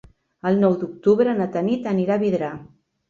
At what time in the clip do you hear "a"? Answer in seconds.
2.17-2.23